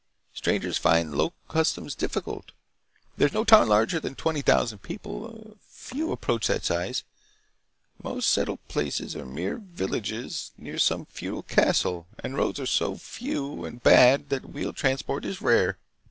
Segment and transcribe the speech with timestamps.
[0.33, 2.53] Strangers find the local customs difficult.
[3.17, 7.03] There is no town larger than twenty thousand people, and few approach that size.
[8.01, 13.63] Most settled places are mere villages near some feudal castle, and roads are so few
[13.63, 15.77] and bad that wheeled transport is rare."